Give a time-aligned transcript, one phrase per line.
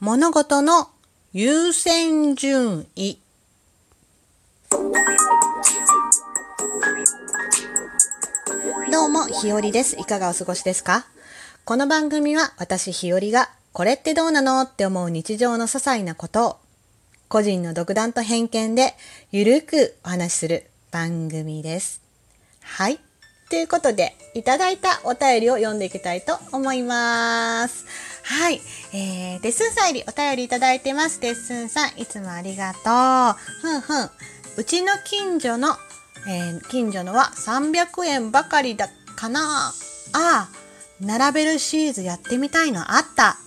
[0.00, 0.90] 物事の
[1.32, 3.18] 優先順位。
[8.92, 9.98] どうも、ひよりです。
[9.98, 11.04] いかがお過ごしですか？
[11.64, 16.56] この番組は私ひよりがこれってどうなのって思う日常の些細なことを
[17.26, 18.94] 個人の独断と偏見で
[19.32, 22.00] ゆるくお話しする番組です。
[22.62, 23.00] はい。
[23.50, 27.86] ということで、いただいたお便りを読んでいきたいと思います。
[28.28, 28.60] はい。
[28.92, 31.18] えー、デッスンさんよりお便りいただいてます。
[31.18, 32.78] デッスンさん、いつもありがと
[33.38, 33.40] う。
[33.62, 34.10] ふんふん。
[34.58, 35.68] うちの近所の、
[36.28, 39.40] えー近所のは300円ばかりだからな。
[39.40, 39.72] あ
[40.12, 40.48] あ、
[41.00, 43.38] 並べるシリーズやってみたいのあった。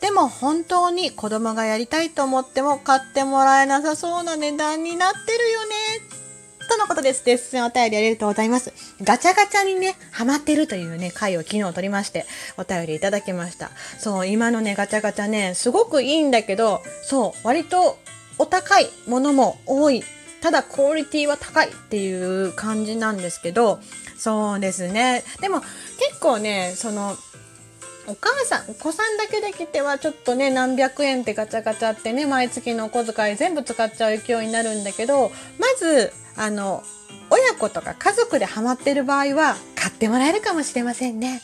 [0.00, 5.74] でも本当に子供がやりたいと思っても買ってもらえなさそうな値段になってるよね。
[6.74, 7.24] とのことです。
[7.24, 8.72] デッスンお便りありがとうございます。
[9.00, 13.70] ガチャガチャにね、ハマってるというね、回を昨日録りまして、お便りいただきました。
[14.00, 17.96] そう、今のね、ガチャガチャね、すごくいいんだけど、そう、割と
[18.38, 20.02] お高いものも多い。
[20.40, 23.78] ただクオリティは高いっていう感じなんですけど、
[24.18, 25.22] そうですね。
[25.40, 27.16] でも結構ね、その、
[28.06, 36.82] お母さん、お子さんだけで来てはちょっとね、何百円ってガチャガチャってね、毎月のお小遣い全部使っちゃう勢いになるんだけど、まず、あの、
[37.30, 41.40] 親子とか家族でハマってる場合は買ってもらえるかもしれませんね。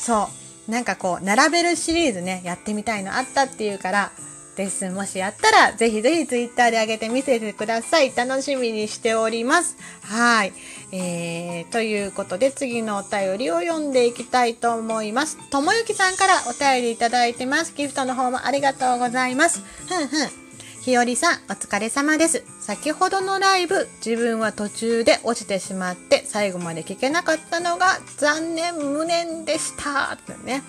[0.00, 0.28] そ
[0.68, 0.70] う。
[0.70, 4.12] なんかこう、並べるシリーズね、やってみたいのあったっていうから、
[4.56, 8.12] レッスンもしやったら、ぜひぜひツイッターで上げて見せてください。
[8.14, 9.76] 楽しみにしております。
[10.02, 10.52] はい。
[10.92, 15.38] えー、ということで次のお便りを読んでいきたいと思います。
[15.50, 17.74] ともゆきさんからお便りいただいてます。
[17.74, 19.62] ギフトの方もありがとうございます。
[19.88, 20.50] ふんふん。
[20.82, 22.42] ひよりさん、お疲れ様です。
[22.58, 30.16] 先ほどのライブ、自分は途中で落ちてしまって、最後まで聞けなかったのが残念無念でした。
[30.26, 30.62] とね。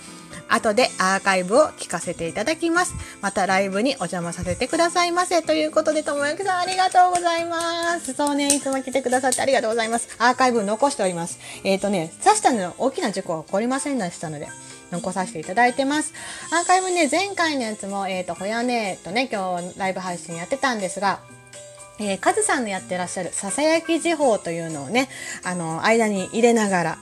[0.52, 2.94] 後でアーカイブを聞かせていただきます。
[3.22, 5.42] またライブにお邪魔させてくださいませ。
[5.42, 8.14] ということで、ともゆきさんありがとうございます。
[8.14, 10.10] そうね、いつも来てくださってありがとうございます。
[10.20, 11.40] アーカイブ残しております。
[11.64, 14.50] えっ、ー、とね、刺したの大きな事故は起こりませんでしたので、
[14.92, 16.14] 残させていただいてます。
[16.52, 21.22] アーカイブね、前回のやつも、えっ、ー、と、ほやねとね、今日ライブ配信やってたんですが、
[22.04, 25.08] えー、カズさんのやってらっしゃるささやき時報というのをね、
[25.44, 26.98] あの、間に入れながら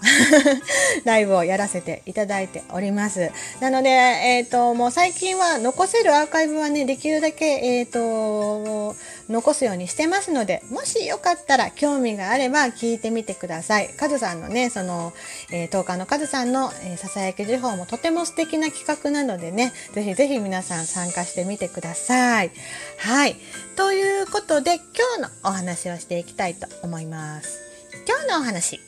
[1.05, 3.31] ライブをやらせていただいております。
[3.61, 8.95] なので、えっ、ー、と、もう最近は残せるアーカイブはね、できるだけ、えっ、ー、と、
[9.29, 13.89] 残すようにしてますので、もしよかったら興味があれば聞いてみてください。
[13.95, 15.13] カズさんのね、その、
[15.49, 22.51] えー、10日のカズさんの、えー、ささやき時報もとても素敵な企画なのでね、ぜひぜひ皆さん参加してみてください。
[22.97, 23.38] はい。
[23.75, 27.59] ということで、今日のお話をしていきたいと思います。
[28.07, 28.79] 今日のお話。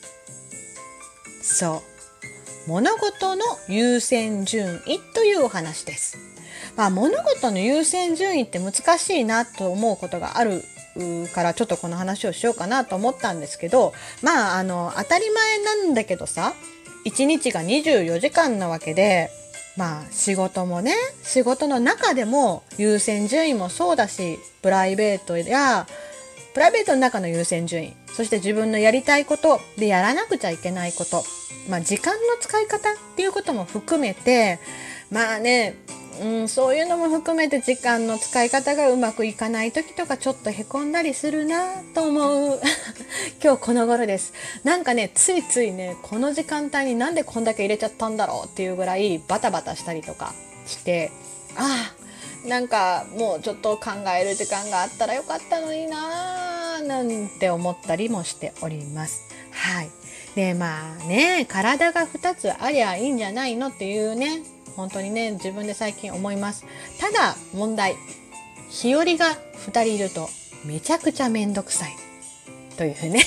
[1.42, 1.82] そ
[2.66, 2.70] う。
[2.70, 6.18] 物事の優先順位というお話です。
[6.76, 10.62] まあ、物事の優先順位って難しいなと思うことがある
[11.34, 16.54] からちょっとこの話をしようかなと思ったんですけどまああの当たり前なんだけどさ
[17.06, 19.30] 1日が24時間なわけで
[19.76, 25.86] まあ仕事もね仕事の中でも優先順位もそうだしプライベートや
[26.54, 31.24] プライベートの中の優先順位そして自分のやりたいことでやらなくちゃいけないこと
[31.70, 34.58] まあ時間の使い方っていうことも含めて
[35.10, 35.76] まあね
[36.20, 42.60] うん、そういうのも含めて時間の使い方がうまくいかない時とかちょっとへこんだりするなと思う。
[43.42, 44.32] 今日この頃です。
[44.64, 50.34] なんかねついついねこの時間帯になんでこんだけ入れちゃったんだろうっていうぐらいバタバタしたりとか
[50.66, 51.10] して
[51.56, 51.92] あ
[52.44, 59.22] あなんかもうちょっと考える時間があったらよかったのになーなんて思ったりもしております。
[59.52, 59.90] はい。
[60.34, 64.42] でまあね体が2つありゃいいんじゃないのっていうね
[64.76, 66.66] 本当にね自分で最近思います。
[66.98, 67.96] ただ問題
[68.68, 70.28] 日和が2人いると
[70.64, 71.96] めちゃくちゃめんどくさい。
[72.76, 73.22] というね。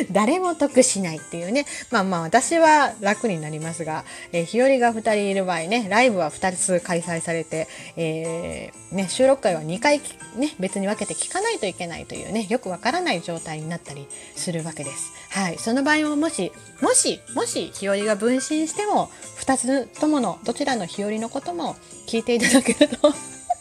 [0.12, 1.66] 誰も得しないっていうね。
[1.90, 10.00] まあまあ私は楽になりますが、えー、日和が2人いる場合ねライブは2つ開催されて、えー、ね、収録回は2回、
[10.36, 14.06] ね、別に分けて聞かないといけないというねよくわからない状態になったり
[14.36, 15.12] するわけです。
[15.30, 21.76] はい、その場合ももしもしもし日和が分身しても2つとものどちらの日和のことも
[22.06, 23.14] 聞いていただけると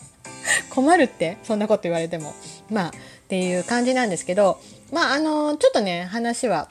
[0.69, 2.33] 困るってそんなこと言われても。
[2.69, 2.93] まあ
[3.25, 4.59] っていう感じなんですけど
[4.91, 6.69] まああのちょっとね話は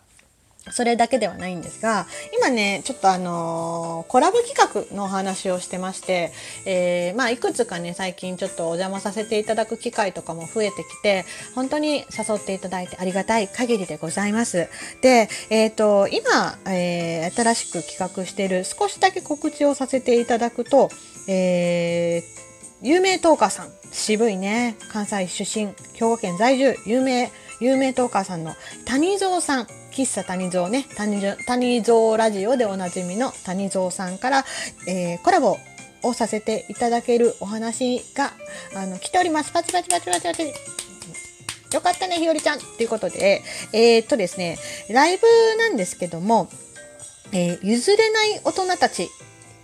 [0.70, 2.06] それだけではないんですが
[2.38, 6.32] 今ねちょっとあのー、コラボ企画のお話をしてまして、
[6.64, 14.68] えー、まあいくつかね最近ちょっとお邪魔させていただく機会とかも増えてきて本当に誘っていただいてありがたい限りでございます。
[15.02, 20.88] で、えっ、ー、と今、えー、新しく企画している少しだけ告知をさせていただくと、
[21.28, 22.44] えー
[22.84, 28.54] 有名トーカーさん渋いね関西出身兵庫県在住有名有名トーカーさんの
[28.84, 29.66] 谷蔵さん。
[29.92, 30.86] 喫茶谷蔵ね。
[30.96, 34.44] 谷谷蔵ラジオでおなじみの谷蔵さんから、
[34.88, 35.56] えー、コラボ
[36.02, 38.32] をさせていただけるお話が
[38.74, 39.52] あの来ております。
[39.52, 40.52] パチパチパチパチパチ。
[41.72, 42.58] よかったねひよりちゃん。
[42.58, 43.42] ということで
[43.72, 44.58] えー、っとですね
[44.90, 45.26] ライブ
[45.58, 46.48] なんですけども、
[47.32, 49.08] えー、譲れない大人たち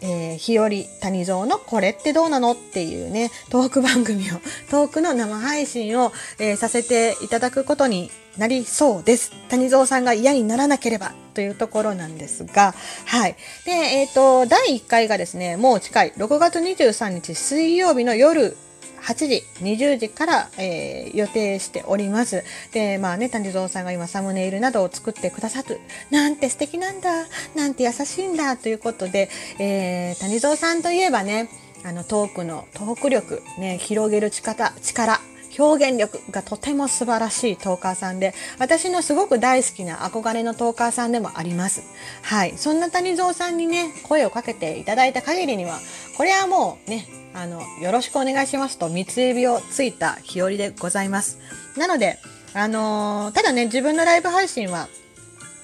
[0.00, 0.70] えー、日和
[1.00, 4.34] 谷蔵のこれってどうなのっていうね、トーク番組を、
[4.70, 9.32] トークの生配信を、えー、させていただくことになりそうです。
[9.48, 12.74] 谷蔵さんが嫌にならなければというところなんですが、
[13.04, 13.36] はい。
[13.64, 18.56] で、えっ、ー、と、第1回がですね、もう近い、6月23日水曜日の夜
[19.02, 22.44] 8時、20時から、えー、予定しております。
[22.72, 25.80] で、まあね、谷蔵さんが今サムネイルなどを作ってくださる。
[26.10, 27.26] なんて素敵なんだ。
[27.54, 28.56] なんて優しいんだ。
[28.56, 31.48] ということで、えー、谷蔵さんといえばね、
[31.84, 35.20] あのトークのトーク力、ね、広げる力、力、
[35.58, 41.82] 表現力がとても素晴らしいトーカーさんで、私のすごく大好きな憧れのトーカーさんでもあります。
[42.22, 42.54] はい。
[42.56, 45.78] そんな谷蔵さんにね、声をかけていただいた限りには、
[46.16, 51.38] これはもうね、あの、よろしくお願いしますと、三つ指をついた日和でございます。
[51.76, 52.18] なので、
[52.54, 54.88] あのー、ただね、自分のライブ配信は、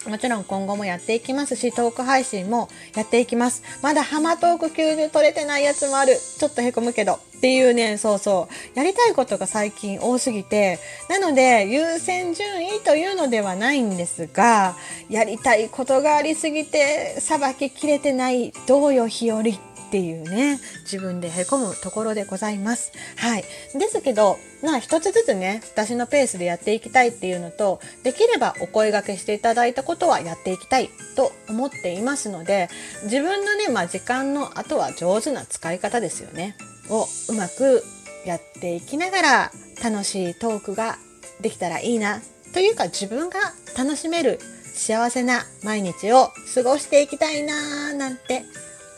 [0.08, 3.62] もちろん今後もやっていきますし、トーク配信もやっていきます。
[3.82, 6.16] まだハマトーク90取れてないやつもある。
[6.16, 7.14] ちょっとへこむけど。
[7.14, 8.78] っていうね、そうそう。
[8.78, 10.78] やりたいことが最近多すぎて、
[11.08, 14.76] なので優先順位というのではないんですが、
[15.10, 19.42] やりたいことがありすぎて、さばききれてない、どうよ日和っ
[19.86, 22.92] っていうね自分でへこむところでございます。
[23.16, 23.44] はい。
[23.74, 32.68] ですけどまあ一つずつね私のペースでやっていきたいっていうのとできればお声がけしていただいたことはやっていきたいと思っていますので
[33.04, 36.56] 自分のねまあ時間のあとは上手な使い方ですよね。
[36.88, 37.82] をうまく
[38.24, 39.50] やっていきながら
[39.82, 40.98] 楽しいトークが
[41.40, 42.20] できたらいいな
[42.52, 43.38] というか自分が
[43.76, 44.40] 楽しめる
[44.74, 48.44] 幸せな毎日を過ごしていきたいなーなんて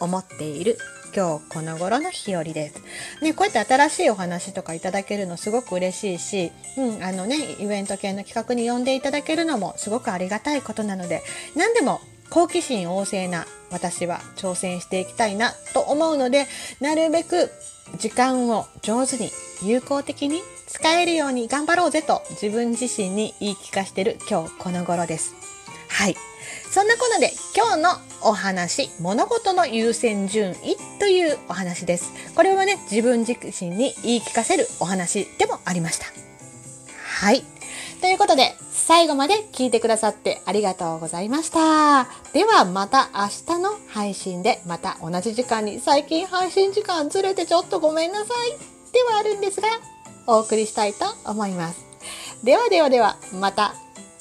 [0.01, 0.79] 思っている
[1.15, 3.23] 今日この頃の日和です。
[3.23, 11.23] ね、こうやって新しいお話とかいただけるのすごく嬉しいし、うん、あのね、イベント系の企画に呼んでいただけるのもすごくありがたいことなので、
[11.57, 12.01] 何でも
[12.31, 16.47] 好奇心旺盛な私は挑戦していきたいなと思うので、
[16.81, 17.51] なるべく
[17.99, 19.31] 時間を上手に
[19.63, 25.35] 有効的に使えるように頑張ろうぜと自分自身に言い聞かしてる今日この頃です。
[25.89, 26.17] はい。
[26.71, 27.91] そんなことで今日の
[28.23, 32.13] お話、物事の優先順位というお話です。
[32.35, 36.07] これはね、自分自身に言い聞かせるお話でもありました。
[37.21, 37.43] はい。
[38.01, 42.07] ということで、最後まで聞いてくださってありがとうございました。
[42.33, 49.69] ではまた明日の配信でまた同じ時間に最近配信時間ずれてちょっとごめんなさいではあるんですが
[50.27, 51.85] お送りしたいと思います。
[52.45, 53.75] ではではではまた。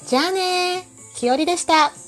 [0.06, 1.18] じゃあねー。
[1.18, 2.07] きよりでした。